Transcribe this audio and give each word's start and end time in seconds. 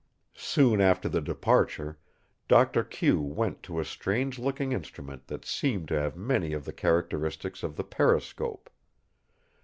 Soon 0.33 0.81
after 0.81 1.07
the 1.07 1.21
departure 1.21 1.99
Doctor 2.47 2.83
Q 2.83 3.21
went 3.21 3.61
to 3.61 3.79
a 3.79 3.85
strange 3.85 4.39
looking 4.39 4.71
instrument 4.71 5.27
that 5.27 5.45
seemed 5.45 5.89
to 5.89 5.93
have 5.99 6.17
many 6.17 6.53
of 6.53 6.65
the 6.65 6.73
characteristics 6.73 7.61
of 7.61 7.75
the 7.75 7.83
periscope. 7.83 8.71